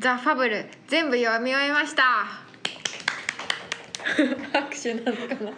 [0.00, 2.02] ザ・ファブル全部読み終えました。
[4.52, 5.52] 拍手なのかな。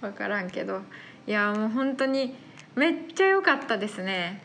[0.00, 0.82] 分からんけど。
[1.26, 2.36] いやもう本当に
[2.76, 4.40] めっちゃ良かったですね。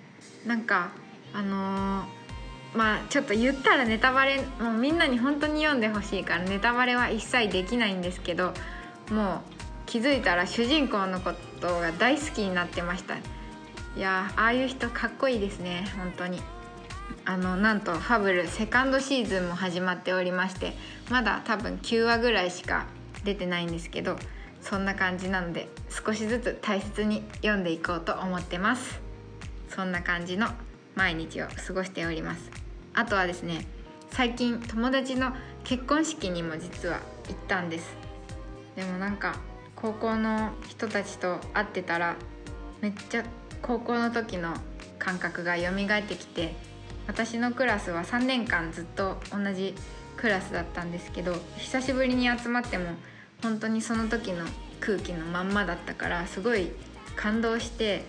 [0.45, 0.89] なんか
[1.33, 2.15] あのー
[2.75, 8.53] まあちょっと言ったらネタバレもうみんなに本当に読んでほしいからネタバレは一切できないんですけど
[9.09, 9.39] もう
[9.85, 11.31] 気づいたら主人公のこ
[11.61, 13.15] とが大好きになってました。
[13.15, 13.19] い
[14.01, 16.41] やーああいう人かっこいいですね本当に
[17.25, 20.73] あのなんと「ファブル」セカンドシーズンも始まっておりまして
[21.09, 22.85] まだ多分9話ぐらいしか
[23.23, 24.17] 出てないんですけど
[24.61, 28.99] そんな感じなので少しずつ大切に読んでいこうと思ってます。
[29.69, 30.47] そんな感じの
[30.95, 32.49] 毎日を過ごしております。
[32.93, 33.65] あとはですね
[34.11, 35.33] 最近友達の
[35.63, 37.95] 結婚式にも実は行ったんです。
[38.75, 39.35] でもなんか
[39.75, 42.15] 高校の人たちと会ってたら
[42.81, 43.23] めっちゃ
[43.61, 44.53] 高校の時の
[44.97, 46.55] 感覚が蘇ってきて
[47.07, 49.75] 私のクラスは3年間ずっと同じ
[50.17, 52.85] クラスだったんですけど久しぶりに集まっても
[53.41, 54.45] 本当にその時の
[54.79, 56.71] 空気のまんまだったからすごい
[57.15, 58.05] 感動して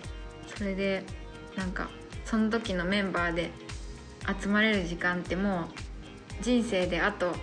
[0.55, 1.03] それで
[1.55, 1.89] なんか
[2.25, 3.51] その時のメンバーで
[4.41, 7.35] 集まれる時間ってもう人生であと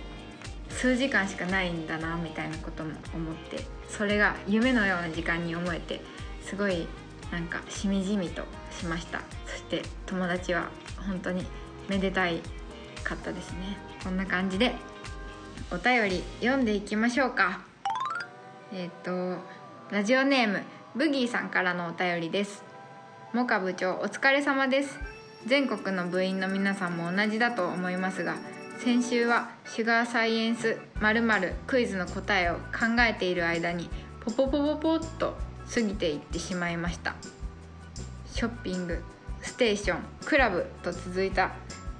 [0.69, 6.01] 数時間しかないんだなみたいなことも思ってそれが夢のような時間に思えて
[6.43, 6.87] すごい
[7.31, 9.21] なんかしみじみとしました。
[9.45, 10.69] そして友達は
[11.07, 11.45] 本当に
[11.87, 12.41] めでたい
[13.03, 13.77] かったですね。
[14.03, 14.75] こんな感じで
[15.71, 17.61] お便り読んでいきましょうか。
[18.73, 19.37] えっ、と
[19.91, 20.61] ラジオネーム
[20.95, 22.63] ブギーさんからのお便りです。
[23.33, 24.99] モカ部長お疲れ様です。
[25.45, 28.35] 全国の部員の皆さんも同じだと思いますが
[28.79, 33.89] 先週はシュガーサイエンス〇〇クイズの答えを考えている間に
[34.21, 35.35] ポポポポポッと
[35.71, 37.15] 過ぎていってしまいました。
[38.33, 39.01] ショッピング
[39.45, 41.53] ステーションクラブと続いた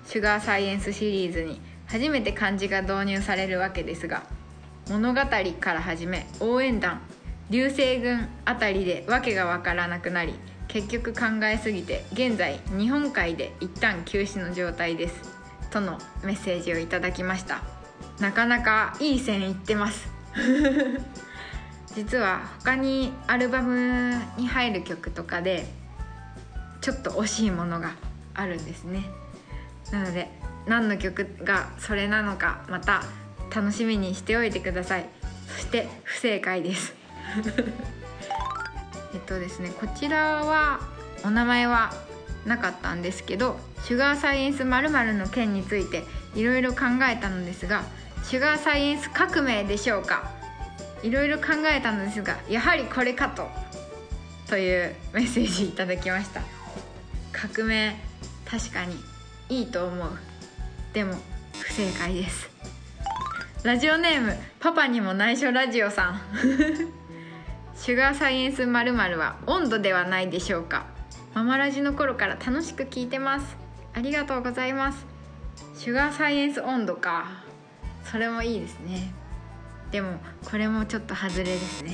[0.06, 4.24] シュガーサイエンスシリーズに初めて漢字が導入されるわけですが
[4.90, 7.02] 物語から始め応援団
[7.50, 10.34] 流星群あたりで訳がわからなくなり
[10.67, 15.36] 結局考えすぎて現在日本海で一旦休止の状態です
[15.70, 17.61] とのメッセージをいただきました。
[18.20, 20.08] なかなかいい線いってます。
[21.95, 25.66] 実は他にアルバムに入る曲とかで
[26.86, 27.96] ちょっと惜しいものが
[28.36, 29.06] あるんですね。
[29.92, 30.30] なので
[30.68, 33.02] 何の曲がそれなのかまた
[33.56, 35.10] 楽しみにしておいてください。
[35.48, 36.94] そして不正解です。
[39.16, 40.80] えっとですねこちらは
[41.23, 41.92] お名前は
[42.46, 46.04] なかったんですけどシュガーサイエンス〇〇の件について
[46.36, 46.82] いろいろ考
[47.12, 47.82] えたのですが
[48.23, 50.30] シュガーサイエンス革命でしょうか。
[51.02, 53.50] いろいろ考えたのですがやはりこれかと。
[54.48, 56.64] というメッセージいただきました。
[57.48, 57.95] 革命
[58.50, 58.95] 確かに
[59.50, 60.10] いいと思う。
[60.94, 61.14] でも
[61.54, 62.50] 不正解です。
[63.64, 66.22] ラジオネームパパにも内緒ラジオさん。
[67.78, 70.86] シュガーサイエンス〇〇は温度ではないでしょうか。
[71.34, 73.58] ママラジの頃から楽しく聞いてます。
[73.94, 75.05] ありがとうございます。
[75.76, 77.28] シュガーサイエンス温度か。
[78.04, 79.14] それもいいですね。
[79.92, 81.94] でもこれもちょっと外れですね。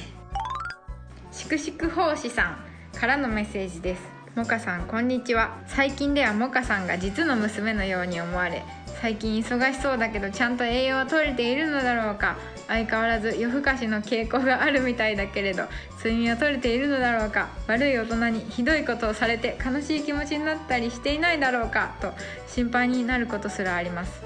[1.31, 2.57] しくしく奉仕さ
[2.94, 4.20] んからのメッセージです。
[4.33, 5.57] モカさんこんにちは。
[5.67, 8.63] 最近ではモカさんが実の娘のように思われ
[9.01, 12.37] 最近忙しそうだけどちゃんと栄養は取れているのだろうか。
[12.69, 15.63] 相変わらず夜更かしの傾向があるみたいだけれど
[15.97, 17.49] 睡眠は取れているのだろうか。
[17.67, 22.13] 悪い大人にひどいことをされて悲しい気持ちになったりしていないだろうかと
[22.47, 24.21] 心配になることすらあります。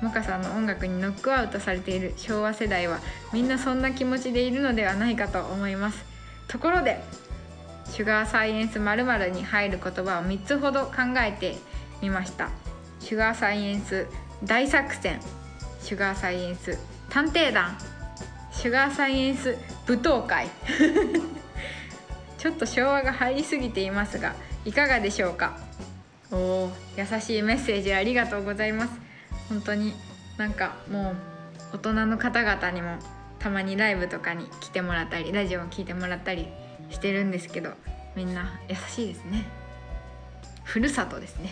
[0.00, 3.00] モカさんの音楽にノックアウトされている昭和世代は
[3.34, 6.02] みんなそんな気持ちでいるのではないかと思います。
[6.48, 7.02] ところで
[8.00, 11.58] シュガーサイエンス〇〇に入る言葉を3つほど考えて
[12.00, 12.48] みました。
[12.98, 14.06] シュガーサイエンス
[14.42, 15.20] 大作戦。
[15.82, 16.78] シュガーサイエンス
[17.10, 17.76] 探偵団。
[18.52, 19.54] シュガーサイエンス
[19.86, 20.48] 舞踏会。
[22.38, 24.34] ちょっと昭和が入りすぎていますが
[24.64, 25.58] いかがでしょうか？
[26.32, 28.92] おお優しいメッセージありがとうございます。
[29.50, 29.92] 本当に
[30.38, 31.10] なんかも
[31.74, 32.96] う大人の方々にも
[33.38, 36.48] たまにライブとかに来てもらったりラジオを聴いてもらったり
[36.90, 37.72] してるんですけど
[38.14, 39.46] みんな優しいですね。
[40.64, 41.50] ふるさとですね。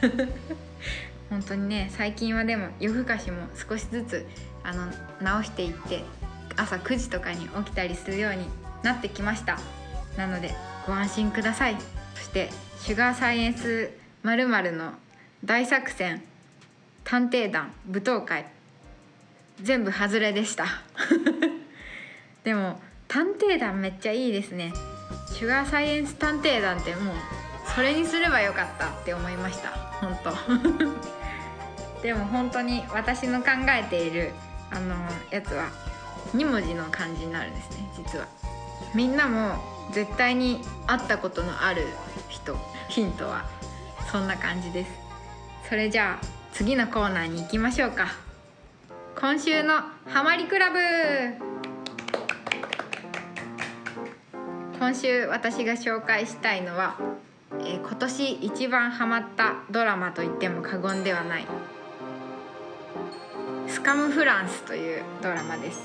[1.30, 4.26] 本当にね最近はでも夜更かしも少しずつ
[4.64, 6.04] あの直していって
[6.56, 8.46] 朝9時とかに起きたりするように
[8.82, 9.58] なってきました。
[10.16, 10.54] なので
[10.86, 11.76] ご安心ください。
[12.14, 12.50] そして
[12.80, 13.90] シュガーサイエンス
[14.22, 14.92] 〇〇の
[15.44, 16.22] 大作戦
[17.04, 18.46] 探偵団舞踏会
[19.62, 20.66] 全部外れでした。
[22.44, 24.72] でも探偵団めっちゃいいですね。
[25.32, 27.14] シュガーサイエンス探偵団ってもう
[27.74, 29.70] それにすればよかったって思いました。
[30.00, 30.30] 本当。
[32.02, 34.30] でも本当に私の考えている
[34.70, 34.94] あの
[35.30, 35.66] やつは
[36.36, 38.26] 2文字の漢字になるんですね実は。
[38.94, 39.56] みんなも
[39.90, 41.88] 絶対に会ったことのある
[42.28, 42.56] 人
[42.88, 43.44] ヒントは
[44.10, 44.90] そんな感じです。
[45.68, 48.06] それじゃあ次のコーナーに行きましょうか。
[49.20, 51.49] 今週のハマりクラブ。
[54.80, 56.96] 今週私が紹介したいのは、
[57.60, 61.46] えー今年一番ハマったドラマと言っても過言ではない
[63.68, 65.80] 「スカム・フランス」というドラマです。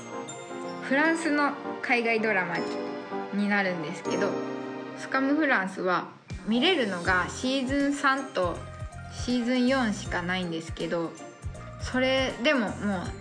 [0.88, 1.52] フランスの
[1.82, 2.56] 海外ドラマ
[3.34, 4.30] になるんですけど
[4.96, 6.06] 「スカム・フランス」は
[6.46, 8.56] 見れるのがシーズン3と
[9.12, 11.12] シーズン4しかないんですけど
[11.82, 12.70] それでももう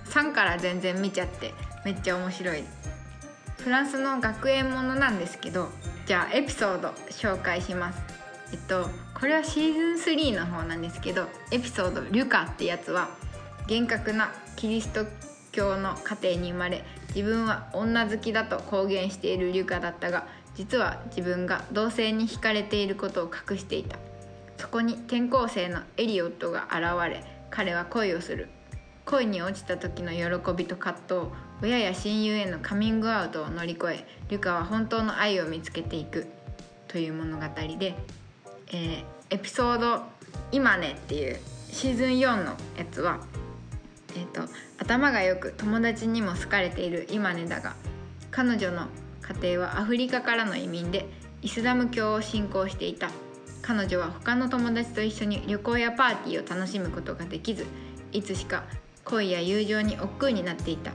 [0.08, 2.64] 3から全然見ちゃってめっちゃ面白い。
[3.66, 5.70] フランスの学園ものなんですけど
[6.06, 8.00] じゃあエピソード紹介します。
[8.54, 8.88] えっと
[9.20, 13.10] これはシーズン3の方なんですけどエピソード「リュカ」ってやつは
[13.66, 15.08] 厳格なキリスト
[15.52, 16.84] 教の家庭に生まれ
[17.16, 23.98] 自分は女好きだと公言しているリュカだったが実は自分が同性に惹かれていることを隠していた。
[24.60, 28.48] そこに転校生のエリオットが現れ彼は恋をする。
[29.06, 31.45] 恋に落ちた時の喜びと葛藤。
[31.62, 36.28] 親や親友へのカミングアウトを乗り越えリュカは本当の愛を見つけていく
[36.88, 37.44] という物語
[37.78, 37.96] で、
[38.68, 40.04] えーエピソード
[40.52, 41.40] 「今ね」っていう
[41.72, 43.20] シーズン4のやつは、
[44.16, 44.44] えー、と
[44.78, 47.76] 頭がよく友達にも好かれている今ねだが
[48.30, 48.88] 彼女の
[49.42, 51.08] 家庭はアフリカからの移民で
[51.42, 53.10] イスラム教を信仰していた。
[53.62, 57.66] 彼女は他の友達と一緒に旅行やパーティーを楽しむことができず
[58.12, 58.64] いつしか
[59.06, 60.92] 恋や友情に億劫になっていた。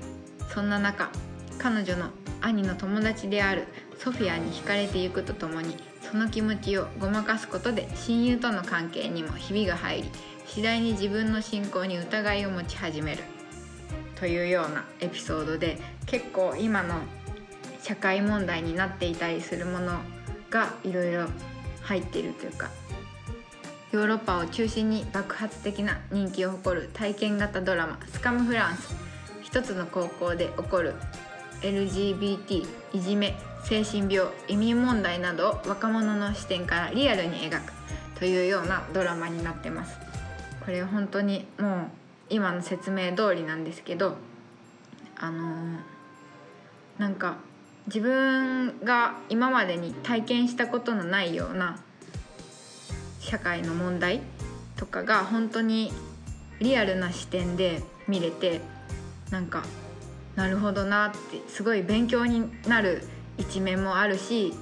[0.52, 1.10] そんな中
[1.58, 2.10] 彼女の
[2.40, 3.66] 兄の友達である
[3.98, 10.10] ソフィアに惹かれてゆくとともにその気持ちをごまかすことで親友との関係にもひびが入り
[10.46, 13.22] 次第に自分の信仰に疑いを持ち始める。
[14.16, 16.96] というようなエピソードで結構今の
[17.82, 19.98] 社会問題になっていたりするもの
[20.50, 21.26] がいろいろ
[21.82, 22.70] 入っているというか
[23.92, 28.94] ヨーロッパを中心に爆発的な人気を誇る体験型ドラマ「スカム・フランス」
[29.50, 30.94] 一つの高校で起こる
[31.62, 37.72] LGBT いじめ精神病移民問題などを若者の視点からリアルに描く
[38.18, 39.98] というようなドラマになってます。
[40.64, 41.86] これ本当にもう
[42.28, 44.16] 今の説明通りなんですけど
[45.16, 45.78] あのー
[47.00, 47.38] なんか
[47.86, 51.80] 自分が今までに体験したことのないような
[53.20, 54.20] 社会の問題
[54.76, 55.90] とかが本当に
[56.60, 58.60] リアルな視点で見れて
[59.30, 59.62] なんか
[60.36, 61.18] なるほどなって
[61.48, 63.02] すごい勉強になる
[63.38, 64.54] 一面もあるし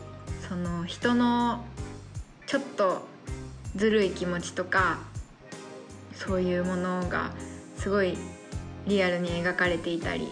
[0.49, 1.65] その人の
[2.47, 3.07] ちょっと
[3.77, 4.99] ずるい気持ちとか
[6.15, 7.31] そういうものが
[7.77, 8.17] すごい
[8.87, 10.29] リアルに描かれていたり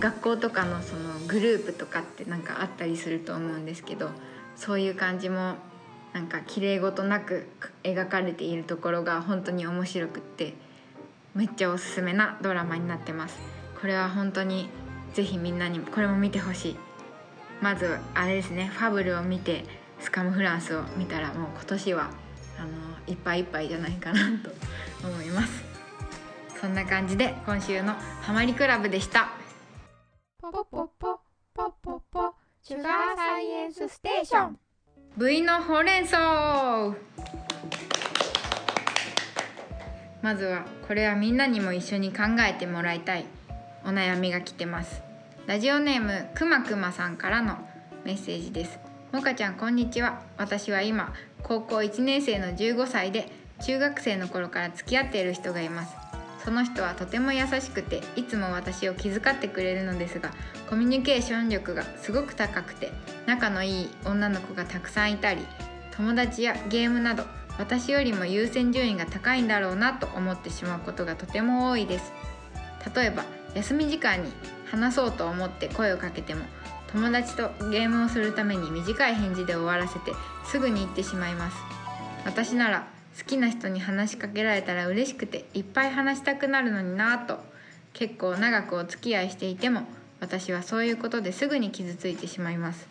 [0.00, 4.10] 学校とかのそのグループとかってなんかあったりすると思うんですけど
[4.56, 5.56] そういう感じも
[6.12, 7.46] なんか綺麗事なく
[7.82, 10.54] 描かれているところが本当に面白くって
[11.34, 13.57] めっちゃおすすめなドラマになってます。
[13.80, 14.68] これは本当に
[15.14, 16.76] ぜひみんなにこれも見てほしい。
[17.60, 18.66] まずあれですね。
[18.66, 19.64] ファブルを見て
[20.00, 22.10] スカムフランスを見たらもう今年は
[22.58, 22.68] あの
[23.06, 24.50] いっぱいいっぱいじゃないかなと
[25.06, 25.64] 思います。
[26.60, 29.30] そんな感じで今週のハマりクラブでした。
[30.40, 31.20] ポポポポ
[31.54, 34.58] ポポポシュガーサイエンスステーション
[35.16, 36.94] V のほうれん草
[40.22, 43.26] まずはこれはみんなにも一緒に考えてもらいたい
[43.88, 45.02] お悩みが来てます。
[45.46, 47.56] ラジオネームくまくまさんからの
[48.04, 48.78] メッセージです。
[49.12, 50.20] もかちゃんこんにちは。
[50.36, 53.32] 私は今高校1年生の15歳で
[53.64, 55.96] 中学生の頃から付き合っている人がいます。
[56.44, 60.32] その人はとても優しくていつも私を気遣ってくれるのですが
[60.68, 62.92] コミュニケーション力がすごく高くて
[63.24, 65.40] 仲のいい女の子がたくさんいたり
[65.96, 67.24] 友達やゲームなど
[67.58, 72.12] 私よりも優先順位が高いんだろうなと思ってしまうことがとても多いです。
[72.94, 73.24] 例えば
[73.54, 74.30] 休み時間に
[74.66, 76.44] 話そうと思って声をかけても
[76.92, 80.12] 友達とゲームをするために短い返事で終わらせて
[80.44, 81.56] すぐに行ってしまいます。
[82.24, 82.86] 私なら
[83.18, 87.38] 好きな人に話しかけられたら嬉しくていっぱい話したくなるのになぁと
[87.92, 89.82] 結構長くお付き合いしていても
[90.20, 92.86] 私はそういうことですぐに傷ついてしまいます。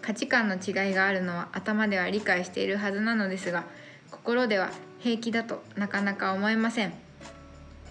[0.00, 3.64] 価値観の違いがあるのは頭では理解しているはずなのですが
[4.10, 6.92] 心では平気だとなかなか思えません。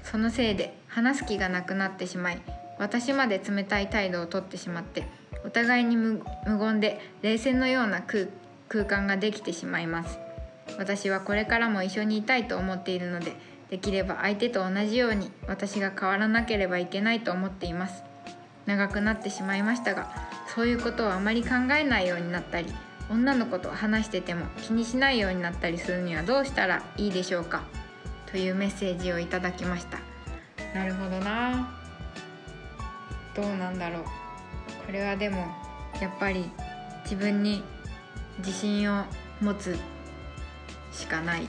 [0.04, 2.42] そのせいで話す気がなくなってしまい
[2.78, 5.08] 私まで冷たい態度をとってしまって
[5.46, 8.28] お互いに無言で冷戦のような空
[8.70, 10.20] 空間ができてしまいます。
[10.80, 13.34] 私はこれからも一緒にいたいと思っているので
[13.70, 18.04] できれば相手と同じように私が変わらなければいけないと思っています。
[18.66, 20.10] 長くなってしまいましたが
[20.56, 22.74] そういうことをあまり考えないようになったり
[23.10, 27.64] 女の子と話してても気にしないようになったりするにはどうしたらいいでしょうか？
[28.32, 30.13] というメッセージをいただきました。
[30.74, 31.70] なるほどな。
[33.36, 34.04] どうなんだろう。
[34.86, 35.38] これはでも
[36.02, 36.50] やっぱり
[37.04, 37.64] 自分に
[38.40, 39.06] 自信を
[39.42, 39.78] 持つ
[40.92, 41.48] しかない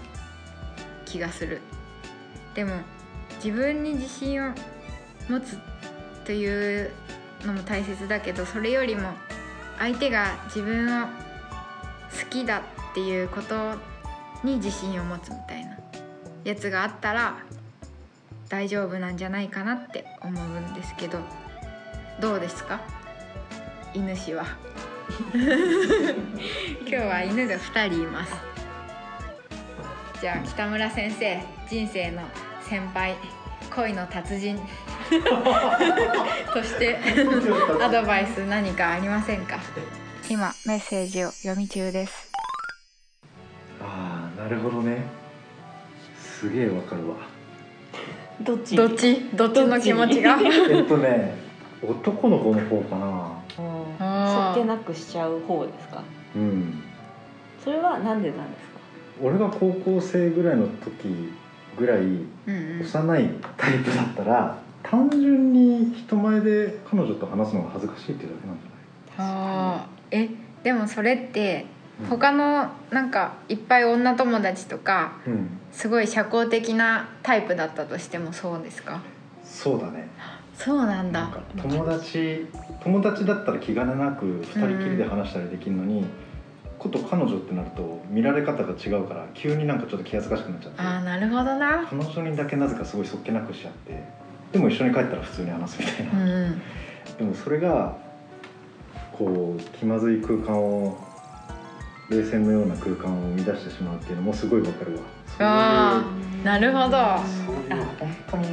[1.04, 1.61] 気がする。
[2.54, 2.73] でも
[3.37, 4.52] 自分に自信を
[5.28, 5.59] 持つ
[6.25, 6.90] という
[7.43, 9.11] のも大切だけどそれよりも
[9.78, 11.11] 相手が自分を好
[12.31, 13.75] きだっていうこと
[14.43, 15.76] に自信を持つみたいな
[16.45, 17.38] やつがあったら
[18.49, 21.19] 大丈夫なんじゃないかなって思うんですけど
[22.21, 22.81] どうですか？
[23.95, 24.45] 犬氏は。
[25.35, 28.33] 今日は犬が2人います。
[30.21, 32.23] じゃあ北村先生人生の
[32.63, 33.15] 先輩
[33.75, 34.59] 恋の達人。
[36.55, 36.99] として
[37.83, 39.59] アドバイス何かありませんか？
[40.31, 42.33] 今メッセージを読み中です。
[43.83, 45.03] ああなるほどね。
[46.19, 47.17] すげえわかるわ
[48.43, 48.76] どっち？
[48.76, 49.21] どっち？
[49.35, 50.38] どっちの気持ちが？
[50.71, 51.35] えっとね
[51.83, 53.31] 男の子の方かな。
[53.57, 56.03] そっけなくしちゃう方ですか？
[56.35, 56.83] うん。
[57.62, 58.81] それはなんでなんですか？
[59.23, 61.33] 俺が高校生ぐらいの時
[61.79, 62.81] ぐらいうんうん。
[62.83, 68.62] 幼いタイプだったら単純に人前で彼女と話すのが恥ずかしいっていうだけなんじ
[69.19, 70.17] あー。
[70.25, 70.31] え
[70.62, 71.67] でもそれってゃない
[72.11, 75.49] 他のなんかいっぱい女友達とかうん。
[75.73, 79.01] すごい社交的なタイプだったとしてもそうですか？
[79.43, 80.09] そうだね。
[80.57, 81.29] そうなんだ。
[81.61, 82.47] 友達
[82.85, 86.05] 友達だったら気兼ねなく二人きりで話したりできるのに、
[86.79, 91.87] こと彼女ってなると見られ方が違うから急になんかちょっと気恥ずかしくなっちゃってああなるほどな。
[91.91, 94.01] 彼女にだけなぜかすごいそっけなくしちゃって
[94.53, 96.63] でも一緒に帰ったら普通に話すみたいな、うんうん。
[97.19, 97.97] でもそれが
[99.13, 100.97] こう気まずい空間を
[102.11, 105.02] 冷戦のような空間を生み出してしまうっていうのもすごいわかるわ。
[105.38, 106.44] あー。
[106.44, 106.90] なるほど。
[107.46, 107.84] そういう。
[107.99, 108.46] 本当に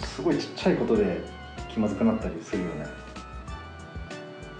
[0.00, 1.20] すごいちっちゃいことで
[1.68, 2.86] 気まずくなったりするよね。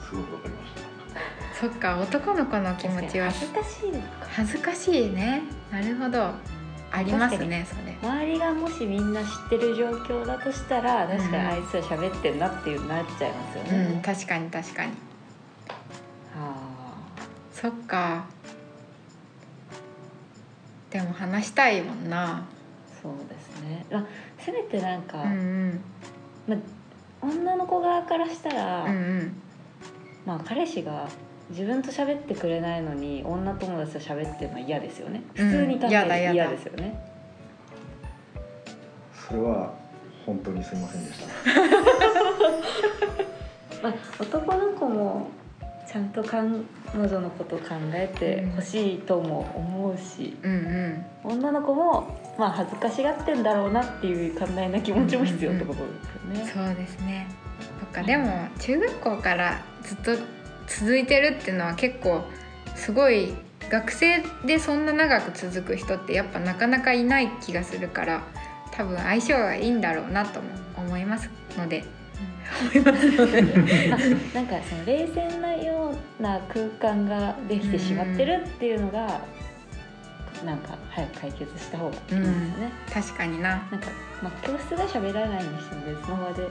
[0.08, 1.60] すごくわかりました。
[1.60, 3.30] そっか男の子の気持ちは。
[3.30, 4.26] 恥ずかしいですか。
[4.30, 5.42] 恥ずかしいね。
[5.72, 6.30] なるほど。
[6.92, 7.96] ありますねそれ。
[8.00, 11.34] 周りがもしみんな知ってる状況だとしたら確かにうん。
[11.34, 14.92] あいつら喋ってんなっていうなっちゃいますようね、ん確かに確かに。
[16.38, 16.85] あ
[17.58, 18.26] そっか。
[20.90, 22.46] でも話したいもんな。
[23.00, 23.86] ーそうですね。
[23.90, 24.04] あ
[24.38, 25.80] せめてなんか、うんうん。
[26.46, 26.58] まあ、
[27.22, 29.32] 女の子側からしたら、うんうん。
[30.26, 31.08] まあ彼氏が
[31.48, 35.22] 自分と喋ってくれないのに女友達と喋ってるのは嫌ですよね。
[35.34, 35.50] うん。
[35.50, 36.28] 普通に考え嫌だ嫌だ。
[36.28, 37.00] て嫌ですよね、
[39.28, 39.72] それは
[40.26, 41.26] 本当にすいませんでした。
[43.88, 45.28] まあ、男の子も
[45.86, 46.40] ちゃんと彼
[46.94, 50.52] 女のこと考えてほしいとも思うし、うん
[51.24, 51.32] うん。
[51.36, 55.84] 女の子もまあ恥ずかしがってんだろうなっていう寛大な気持ちも必要ってこと
[56.32, 56.66] ですよね。
[56.66, 57.28] そうですね。
[57.80, 58.02] そっか。
[58.02, 60.16] でも中学校からずっと
[60.66, 62.22] 続いてるっていうのは結構
[62.74, 63.32] すごい
[63.70, 68.22] 学生でそんな長く続く人ってやっぱなかなかいない気がするから
[68.72, 71.84] 多分相性がいいんだろうなとも思いますので。
[72.62, 73.42] 思いますので。
[73.92, 79.20] あなんかその冷静なような空間ができてしまってるっていうのが、
[80.44, 82.72] なんか早く解決した方がいいですよね。
[82.92, 83.56] 確かにな。
[83.70, 83.88] なんか、
[84.22, 86.42] まあ、教室で喋らないにしても別の場で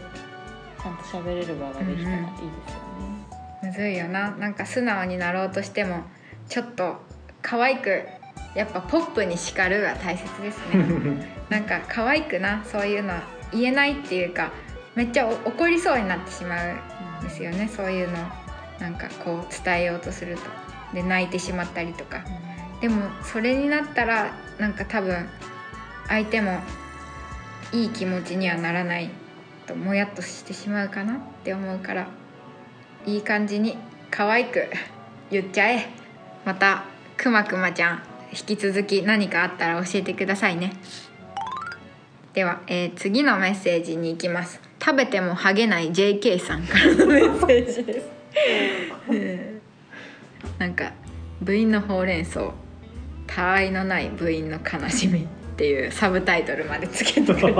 [0.81, 2.31] ちゃんと喋れる場ができたらいいで
[2.67, 3.35] すよね。
[3.63, 4.31] むずいよな。
[4.31, 6.03] なんか素直になろうとしても
[6.49, 6.97] ちょっと
[7.41, 8.03] 可愛く
[8.55, 11.27] やっぱポップに叱るが大切ですね。
[11.49, 13.13] なんか可愛くなそういうの
[13.51, 14.51] 言えないっていうか
[14.95, 17.67] めっちゃお怒りそうになってしまうんですよね。
[17.67, 18.17] そういうの
[18.79, 20.41] なんかこう伝えようとすると。
[20.93, 22.23] で泣いてしまったりとか。
[22.81, 25.27] でもそれになったらなんか多分
[26.07, 26.59] 相手も
[27.71, 29.09] いい気持ちにはならない
[29.65, 32.07] ともやっとしてしまうかなって思うから
[33.05, 33.77] いい感じに
[34.11, 34.67] 可愛く
[35.31, 35.87] 言っちゃえ。
[36.45, 36.85] また
[37.17, 40.73] くまくまちゃん引き続き何かあったら教えてくださいね。
[42.33, 44.59] では、えー次のメッセージに行きます。
[44.83, 47.99] 食べてもハゲない JK さんからのメッセージです。
[47.99, 48.15] えー
[50.59, 50.91] なんか
[51.41, 52.51] 部員のほうれん草
[53.27, 55.25] たわいのない部員の悲しみっ
[55.57, 57.59] ていうサブタイトルまでつけてくれて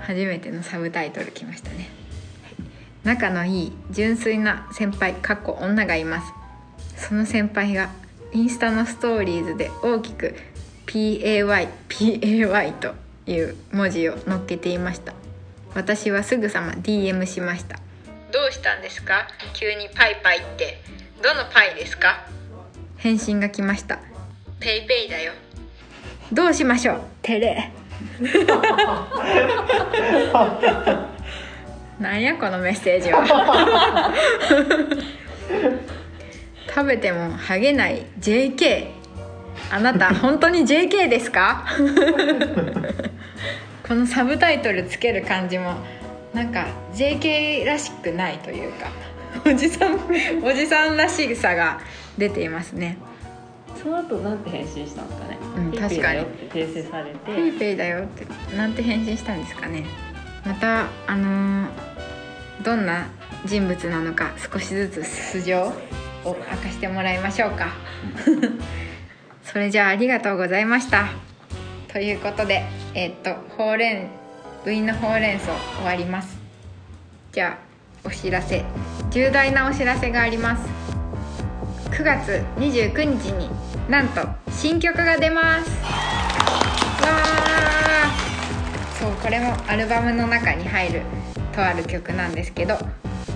[0.00, 1.88] 初めてのサブタイトル来ましたね。
[3.04, 6.32] 仲のいい純粋な先輩かっこ女がいます。
[6.96, 7.90] その先輩が
[8.32, 10.34] インスタのストーリーズで大きく
[10.86, 12.94] PAYPAY と
[13.26, 15.14] いう文字を載っけていました。
[15.74, 17.78] 私はすぐさま DM しました。
[18.32, 19.26] どうしたんですか？
[19.54, 20.80] 急にパイパイって。
[21.22, 22.24] どのパイですか？
[22.96, 23.98] 返信が来ました。
[24.60, 25.32] ペイペイだよ。
[26.32, 27.00] どうしましょう？
[27.22, 27.70] テレ
[32.00, 33.22] なんやこのメッセージは。
[36.74, 38.86] 食べてもハゲない JK
[39.70, 41.66] あなた本当に JK ですか？
[43.86, 45.74] このサブタイトルつける感じも
[46.32, 48.88] なんか JK らしくないというか
[49.44, 49.98] おじさん
[50.42, 51.80] おじさんらしさが
[52.18, 52.98] 出ていますね。
[53.82, 57.18] その後なんて返信したんですかね、うんペイペイ確かにだよって訂正されて。
[57.26, 59.84] ペイペイだよってなんて返信したんですかね。
[60.46, 61.92] またあのー
[62.62, 63.08] どんな
[63.44, 65.72] 人物なのか少しずつ素性を
[66.24, 67.72] 明かしてもらいましょうか。
[69.42, 71.08] それじゃあありがとうございました。
[71.88, 72.62] ということで
[72.94, 74.21] えっとほうれん
[74.64, 76.38] 部員のほうれん草終わります。
[77.32, 77.58] じゃ
[78.04, 78.64] あお知らせ。
[79.10, 80.68] 重大なお知らせがあります。
[81.90, 83.50] 9月29日に
[83.88, 85.70] なんと新曲が出ます。
[89.00, 91.02] そうこれもアルバムの中に入る
[91.52, 92.78] とある曲なんですけど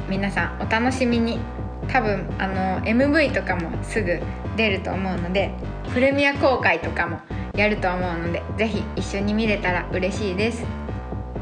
[0.08, 1.40] 皆さんお楽しみに。
[1.88, 4.20] 多分あの MV とかもすぐ
[4.56, 5.52] 出ると思うので
[5.94, 7.20] プレミア公開とかも
[7.54, 10.85] やると思うのでぜひ一緒に見れたら嬉しいです。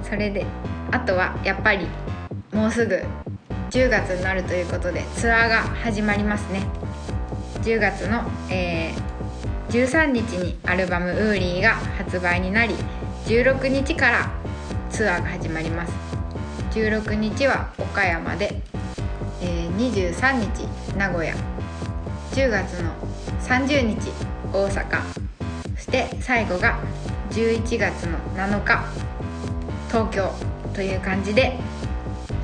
[0.08, 0.46] それで
[0.90, 1.86] あとはやっぱり
[2.52, 3.02] もうすぐ
[3.70, 6.62] 10月になるということでツアーが始まりますね。
[7.62, 9.14] 10月の、えー
[9.70, 12.76] 13日にアルバム「ウーリー」が発売になり
[13.26, 14.30] 16日から
[14.88, 15.92] ツアーが始まります。
[16.70, 18.54] 16日は岡山で、
[19.42, 21.34] えー23日名古屋。
[22.32, 22.92] 10月の
[23.42, 24.12] 30日
[24.52, 25.02] 大阪。
[25.74, 26.78] そして最後が
[27.30, 29.13] 11月の7日。
[29.94, 30.28] 東京
[30.74, 31.56] という感じで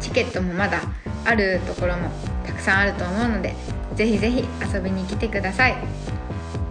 [0.00, 0.82] チケットもまだ
[1.24, 2.08] あるところも
[2.46, 3.56] たくさんあると思うので
[3.96, 5.74] ぜひぜひ遊びに来てください。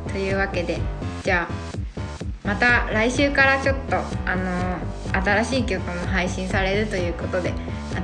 [0.08, 0.80] というわけで
[1.21, 4.77] じゃあまた来週からちょっとあの
[5.21, 7.54] 新しい曲も配信されるということで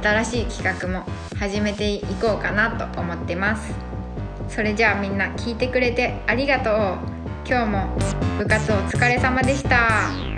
[0.04, 1.06] 新しい企画も
[1.40, 3.74] 始めていこうかなと思ってます。
[4.50, 6.98] それじゃあみんな聞いてくれてありがとう。
[7.48, 7.98] 今日も
[8.38, 10.35] 部活お疲れ様でした。